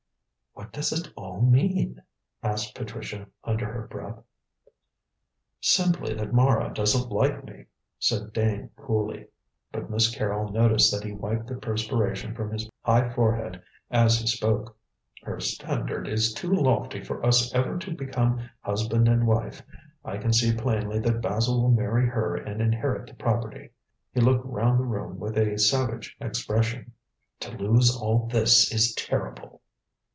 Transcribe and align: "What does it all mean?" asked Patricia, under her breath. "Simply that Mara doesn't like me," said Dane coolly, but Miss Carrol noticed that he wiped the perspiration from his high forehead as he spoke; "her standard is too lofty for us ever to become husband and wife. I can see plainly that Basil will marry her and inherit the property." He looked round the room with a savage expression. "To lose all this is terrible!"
"What 0.53 0.73
does 0.73 0.91
it 0.91 1.11
all 1.15 1.41
mean?" 1.41 2.03
asked 2.43 2.75
Patricia, 2.75 3.27
under 3.43 3.65
her 3.71 3.87
breath. 3.87 4.19
"Simply 5.59 6.13
that 6.13 6.33
Mara 6.33 6.73
doesn't 6.73 7.09
like 7.09 7.43
me," 7.45 7.65
said 7.97 8.31
Dane 8.31 8.69
coolly, 8.77 9.27
but 9.71 9.89
Miss 9.89 10.13
Carrol 10.13 10.49
noticed 10.51 10.91
that 10.93 11.05
he 11.05 11.13
wiped 11.13 11.47
the 11.47 11.55
perspiration 11.55 12.35
from 12.35 12.51
his 12.51 12.69
high 12.83 13.11
forehead 13.13 13.61
as 13.89 14.19
he 14.19 14.27
spoke; 14.27 14.77
"her 15.23 15.39
standard 15.39 16.07
is 16.07 16.33
too 16.33 16.51
lofty 16.53 17.01
for 17.01 17.25
us 17.25 17.53
ever 17.55 17.77
to 17.79 17.95
become 17.95 18.47
husband 18.61 19.07
and 19.07 19.25
wife. 19.25 19.61
I 20.05 20.17
can 20.17 20.33
see 20.33 20.55
plainly 20.55 20.99
that 20.99 21.21
Basil 21.21 21.61
will 21.63 21.71
marry 21.71 22.07
her 22.07 22.35
and 22.35 22.61
inherit 22.61 23.07
the 23.07 23.15
property." 23.15 23.71
He 24.11 24.21
looked 24.21 24.45
round 24.45 24.79
the 24.79 24.85
room 24.85 25.17
with 25.17 25.37
a 25.37 25.57
savage 25.57 26.15
expression. 26.21 26.91
"To 27.39 27.57
lose 27.57 27.95
all 27.95 28.27
this 28.27 28.71
is 28.71 28.93
terrible!" 28.95 29.59